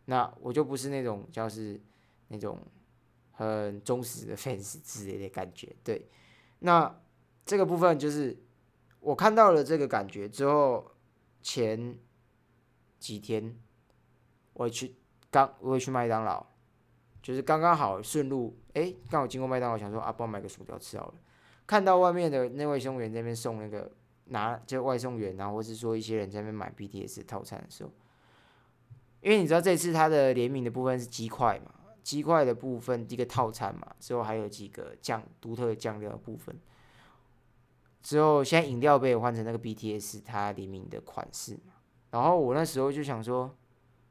[0.06, 1.78] 那我就不是那种叫是
[2.28, 2.58] 那种
[3.32, 6.06] 很忠实的 粉丝之类的感觉，对，
[6.60, 6.98] 那
[7.44, 8.34] 这个部分就是。
[9.08, 10.84] 我看到了这个感觉之后，
[11.40, 11.96] 前
[12.98, 13.56] 几天
[14.52, 14.96] 我去
[15.30, 16.44] 刚我去麦当劳，
[17.22, 21.14] 就是刚刚好顺路，哎，刚好经过麦当劳，想说啊，帮我买个薯条吃好了。
[21.66, 23.90] 看到外面的那位送员那边送那个
[24.26, 27.90] 拿就外送员然后，或是说一些人在那边买 BTS 套餐的时候，
[29.22, 36.54] 因为你知道这次它的联名的部分是鸡块嘛，鸡块的部分一个套餐嘛，之后还有几个酱独特的酱料的部分。
[38.02, 41.74] 之后，现在饮料杯换成那个 BTS 它联名的款式嘛。
[42.10, 43.54] 然后我那时候就想说，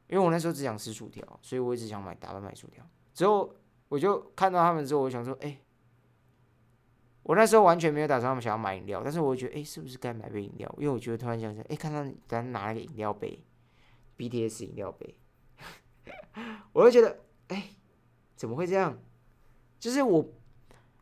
[0.07, 2.87] 因为我那时候只想吃薯条，所以我一直想买打包买薯条。
[3.13, 3.55] 之后
[3.87, 5.59] 我就看到他们之后，我想说，哎，
[7.23, 10.75] 我那时候完全没有打算他们想要买饮料，但是我觉得，哎，是不是该买杯饮料？
[10.77, 13.43] 因为我觉得突然想起来，哎，看到咱拿了个饮料杯
[14.17, 15.17] ，BTS 饮料杯，
[16.73, 17.69] 我就觉得，哎，
[18.35, 18.95] 怎么会这样？
[19.79, 20.23] 就是我，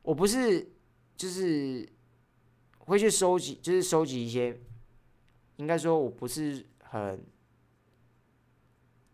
[0.01, 0.71] 我不是，
[1.17, 1.94] 就是。
[2.85, 4.59] 会去收集，就是收集一些，
[5.57, 7.25] 应该说我不是很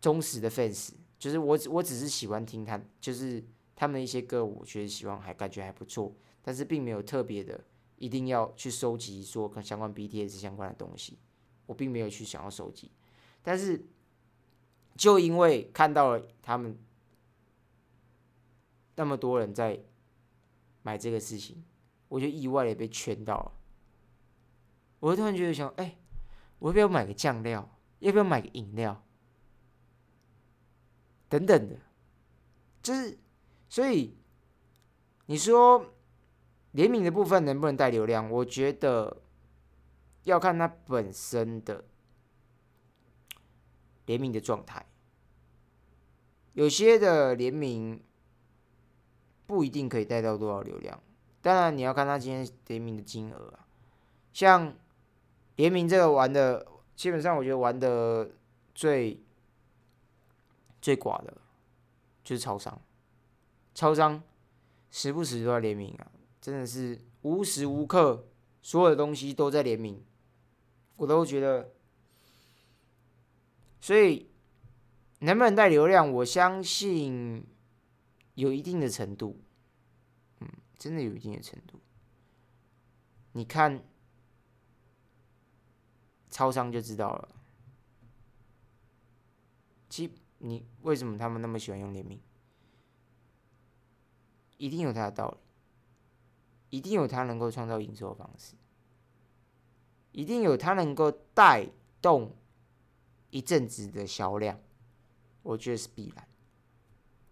[0.00, 3.42] 忠实的 fans，就是我只我只是喜欢听他，就是
[3.74, 7.64] 他们的一些歌，我觉得喜欢还感觉还不错，但是并没有特别的
[7.96, 11.18] 一定要去收集说跟相关 BTS 相关的东西，
[11.66, 12.90] 我并没有去想要收集，
[13.42, 13.82] 但是
[14.96, 16.76] 就因为看到了他们
[18.96, 19.80] 那么多人在
[20.82, 21.64] 买这个事情，
[22.08, 23.52] 我就意外的被圈到了。
[25.02, 25.98] 我突然觉得想，哎，
[26.60, 27.68] 我要不要买个酱料？
[27.98, 29.04] 要不要买个饮料？
[31.28, 31.76] 等等的，
[32.80, 33.18] 就是，
[33.68, 34.16] 所以
[35.26, 35.92] 你说
[36.70, 38.30] 联名的部分能不能带流量？
[38.30, 39.22] 我觉得
[40.22, 41.84] 要看它本身的
[44.06, 44.86] 联名的状态。
[46.52, 48.04] 有些的联名
[49.46, 51.02] 不一定可以带到多少流量，
[51.40, 53.66] 当然你要看他今天联名的金额啊，
[54.32, 54.76] 像。
[55.62, 58.32] 联名这个玩的，基本上我觉得玩的
[58.74, 59.22] 最
[60.80, 61.32] 最寡的，
[62.24, 62.82] 就是超商。
[63.72, 64.20] 超商
[64.90, 66.10] 时不时都要联名啊，
[66.40, 68.26] 真的是无时无刻
[68.60, 70.04] 所有的东西都在联名，
[70.96, 71.70] 我都觉得。
[73.80, 74.32] 所以
[75.20, 77.46] 能不能带流量，我相信
[78.34, 79.40] 有一定的程度，
[80.40, 81.78] 嗯，真的有一定的程度。
[83.34, 83.80] 你看。
[86.32, 87.28] 超商就知道了，
[89.88, 92.18] 其你为什么他们那么喜欢用联名？
[94.56, 95.36] 一定有它的道理，
[96.78, 98.54] 一定有它能够创造营收的方式，
[100.12, 101.68] 一定有它能够带
[102.00, 102.34] 动
[103.30, 104.58] 一阵子的销量，
[105.42, 106.26] 我觉得是必然。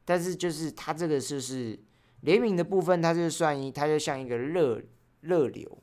[0.05, 1.79] 但是就是它这个就是
[2.21, 4.83] 联名的部分，它就算一，它就像一个热
[5.21, 5.83] 热流，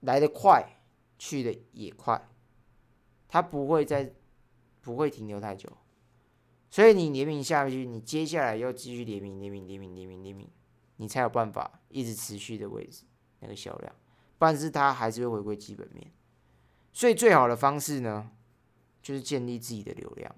[0.00, 0.77] 来得快，
[1.18, 2.28] 去的也快，
[3.28, 4.14] 它不会再
[4.80, 5.68] 不会停留太久。
[6.70, 10.48] 所以你联名下去，你接下来要继续联名、联名、联名、联名、联名，
[10.96, 13.04] 你才有办法一直持续的位置
[13.40, 13.94] 那个销量，
[14.38, 16.12] 不然是它还是会回归基本面。
[16.92, 18.30] 所以最好的方式呢，
[19.02, 20.34] 就是建立自己的流量，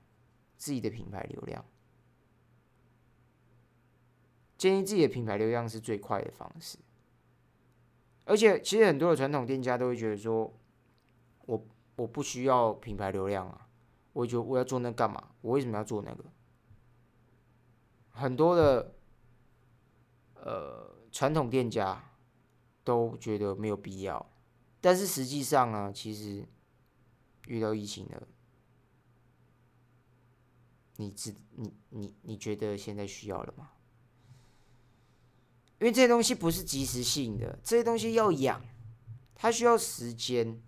[0.56, 1.64] 自己的品牌流量。
[4.56, 6.78] 建立自己的品牌流量是最快的方式。
[8.26, 10.54] 而且其实很多的传统店家都会觉得说，
[11.46, 11.66] 我
[11.96, 13.68] 我不需要品牌流量啊。
[14.12, 15.32] 我就我要做那干嘛？
[15.40, 16.24] 我为什么要做那个？
[18.08, 18.96] 很多的
[20.34, 22.12] 呃传统店家
[22.82, 24.30] 都觉得没有必要，
[24.80, 26.44] 但是实际上呢，其实
[27.46, 28.26] 遇到疫情了，
[30.96, 33.70] 你知你你你觉得现在需要了吗？
[35.78, 38.60] 因为这些东西不是即时性的，这些东西要养，
[39.34, 40.60] 它需要时间，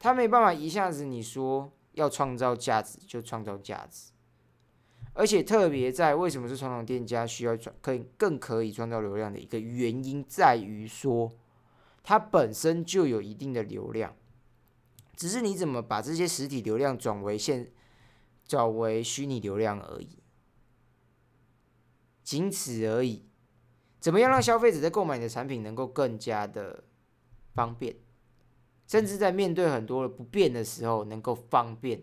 [0.00, 1.72] 他没办法一下子你说。
[1.94, 4.12] 要创造价值就创造价值，
[5.12, 11.32] 而且特别在为什么是传统店家需要创可以更可以创造流量的一个原因，在于说
[12.04, 14.14] 它本身就有一定的流量，
[15.16, 17.72] 只是你怎么把这些实体流量转为现
[18.46, 20.22] 转为虚拟流量而已，
[22.22, 23.26] 仅此而已。
[23.98, 26.84] 怎么样让消费者在购买你的产品能够更加的
[27.52, 27.96] 方便？
[28.90, 32.02] 甚至在面对很多的不便的时候，能够方便，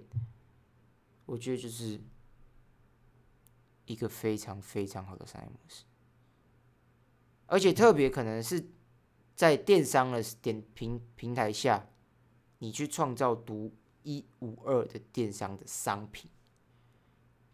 [1.26, 2.00] 我觉得就是
[3.88, 5.84] 一个非常非常好的商业模式。
[7.46, 8.70] 而且特别可能是
[9.36, 11.90] 在电商的点平平台下，
[12.60, 16.32] 你去创造独一无二的电商的商品，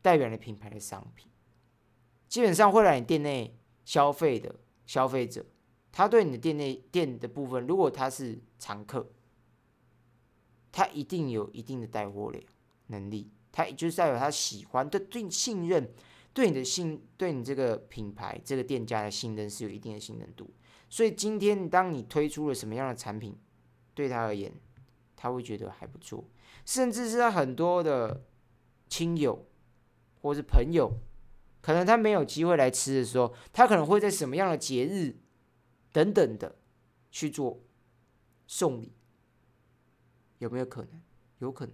[0.03, 1.27] 代表你品牌的商品，
[2.29, 4.53] 基本上会来你店内消费的
[4.85, 5.43] 消费者，
[5.91, 9.11] 他对你的店内店的部分，如果他是常客。
[10.73, 12.43] 他一定有一定的带货量
[12.87, 15.93] 能力，他也就是代表他喜欢，对对信任，
[16.33, 20.49] 对你的信，对你这个品牌、这个店家的信任是有一定的信任度。
[20.89, 23.37] 所以今天当你推出了什么样的产品，
[23.93, 24.51] 对他而言，
[25.15, 26.25] 他会觉得还不错，
[26.65, 28.23] 甚至是他很多的
[28.89, 29.45] 亲友
[30.21, 30.91] 或是朋友，
[31.61, 35.17] 可能他没有机会来吃的时候，他可能会在什么样的节日
[35.91, 36.55] 等等的
[37.11, 37.61] 去做
[38.47, 38.91] 送礼。
[40.43, 41.01] 有没有可能？
[41.39, 41.73] 有可能。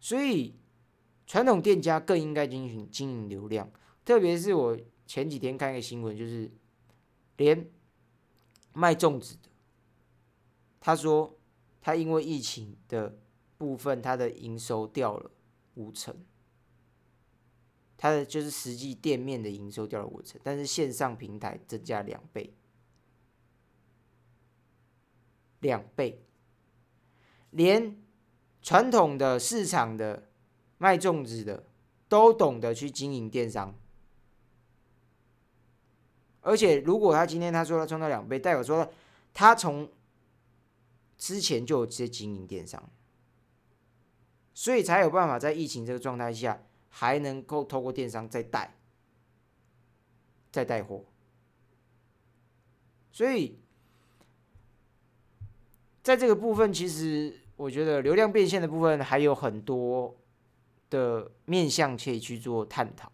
[0.00, 0.56] 所以，
[1.26, 3.70] 传统店家更应该进行经营流量。
[4.04, 4.76] 特别是我
[5.06, 6.50] 前几天看一个新闻，就是
[7.36, 7.70] 连
[8.72, 9.48] 卖粽子的，
[10.80, 11.38] 他说
[11.80, 13.16] 他因为疫情的
[13.56, 15.30] 部分，他的营收掉了
[15.74, 16.16] 五成。
[17.96, 22.54] 他的就是实际店面的营收掉了五成，但是线上平台增加两倍，
[25.60, 26.24] 两倍。
[27.50, 27.96] 连
[28.62, 30.28] 传统的市场的
[30.78, 31.64] 卖粽子的
[32.08, 33.74] 都懂得去经营电商，
[36.40, 38.92] 而且如果他今天他说他赚到两倍，代表说
[39.34, 39.90] 他从
[41.18, 42.88] 之前就有这些经营电商，
[44.54, 48.76] 所以才有办法在疫情这个状态下还能够透过电商再带
[50.52, 51.04] 再带货，
[53.10, 53.58] 所以。
[56.02, 60.16] 在这个部分，其实我觉得流量变现的部分还有很多
[60.88, 63.12] 的面向可以去做探讨。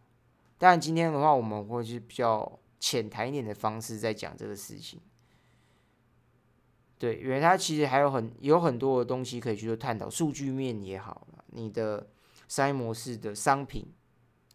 [0.56, 5.00] 当然，今天的话，我们会是比较浅谈一点的方式在讲这个事情。
[6.96, 12.08] 对，因为它其实还有很有很多的东西可以去做探讨，数据面也好你的
[12.46, 13.92] 商业模式的商品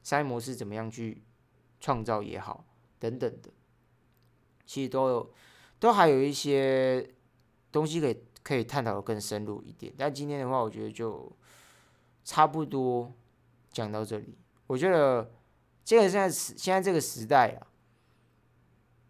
[0.03, 1.21] 商业模式怎么样去
[1.81, 2.63] 创造也好，
[2.97, 3.51] 等等的，
[4.65, 5.33] 其实都有
[5.79, 7.13] 都还有一些。
[7.73, 11.31] 东西可以可以探讨的更深入一点，但今天的话，我觉得就
[12.23, 13.13] 差不多
[13.71, 14.37] 讲到这里。
[14.67, 15.31] 我觉得
[15.83, 17.67] 这个现在时现在这个时代啊，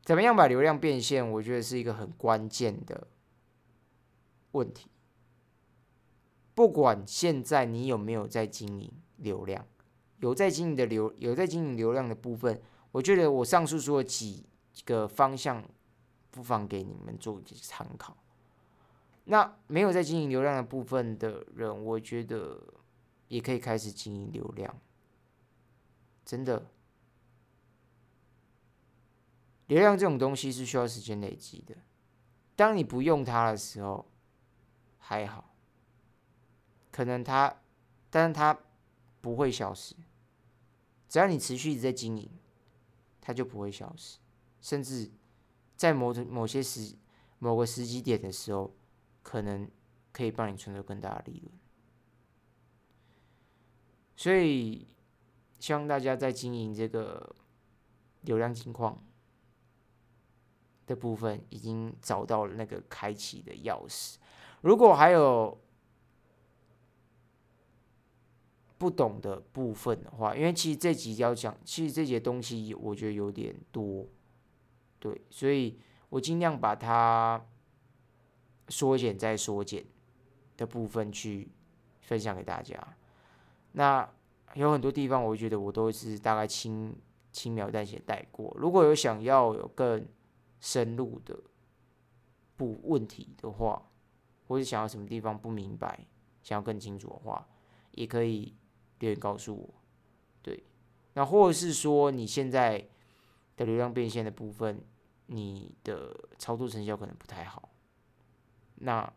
[0.04, 3.08] 怎么样把流量变现，我觉得是一个很关键的
[4.52, 4.90] 问题。
[6.54, 9.66] 不管现在你有没有在经营流量，
[10.20, 12.62] 有在经营的流有在经营流量的部分，
[12.92, 14.46] 我觉得我上述说的几
[14.84, 15.64] 个方向，
[16.30, 18.18] 不妨给你们做一些参考。
[19.26, 22.62] 那没有在经营流量的部分的人，我觉得
[23.28, 24.80] 也可以开始经营流量。
[26.26, 26.72] 真的，
[29.68, 31.76] 流量这种东西是需要时间累积的。
[32.56, 34.12] 当你不用它的时候，
[34.98, 35.56] 还好，
[36.92, 37.62] 可能它，
[38.10, 38.58] 但是它
[39.20, 39.96] 不会消失。
[41.10, 42.30] 只要你持续一直在经营，
[43.20, 44.20] 它就不会消失。
[44.62, 45.12] 甚至
[45.76, 46.96] 在某某些时
[47.40, 48.74] 某个时机点的时候，
[49.24, 49.70] 可能
[50.12, 51.52] 可以帮你存到更大的利润。
[54.16, 54.88] 所以。
[55.62, 57.36] 希望大家在经营这个
[58.22, 58.98] 流量金矿
[60.88, 64.16] 的部分，已经找到了那个开启的钥匙。
[64.62, 65.62] 如果还有
[68.80, 74.08] 不懂的部分的话，因为其实这集要讲，其实这节东西我觉得有点多，
[74.98, 77.46] 对，所以我尽量把它
[78.72, 79.86] 缩减再缩减
[80.58, 81.52] 的部分去
[82.02, 82.76] 分享给大家。
[83.74, 84.10] 那。
[84.56, 86.94] 有很多地方，我觉得我都是大概轻
[87.32, 88.54] 轻描淡写带过。
[88.60, 90.06] 如果有想要有更
[90.60, 91.40] 深入的
[92.58, 93.82] 不问题的话，
[94.50, 96.06] 或者想要什么地方不明白，
[96.44, 97.48] 想要更清楚的话，
[97.92, 98.54] 也可以
[99.00, 99.74] 留言告诉我。
[100.42, 100.66] 对，
[101.14, 102.86] 那或者是说你现在
[103.56, 104.84] 的流量变现的部分，
[105.28, 107.70] 你的操作成效可能不太好，
[108.82, 109.12] 那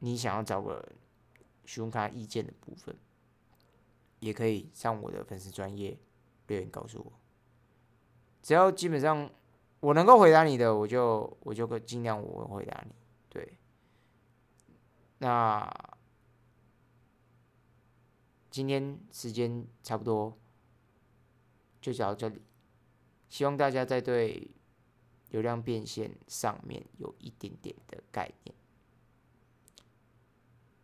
[0.00, 0.86] 你想要找个
[1.64, 2.94] 询问他意见的部分。
[4.20, 5.98] 也可以上我的粉丝专业
[6.46, 7.10] 留言告诉我，
[8.42, 9.30] 只要基本上
[9.80, 12.92] 我能够回答你的，我就我就尽量我回答你。
[13.30, 13.56] 对，
[15.16, 15.98] 那
[18.50, 20.36] 今天时间差不多
[21.80, 22.42] 就讲到这里，
[23.30, 24.50] 希望大家在对
[25.30, 28.54] 流量变现上面有一点点的概念，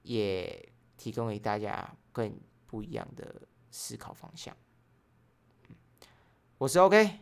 [0.03, 2.37] 也提供给大家更。
[2.69, 4.55] 不一样的思考方向。
[6.59, 7.21] 我是 OK，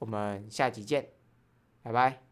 [0.00, 1.08] 我们下集见，
[1.82, 2.23] 拜拜。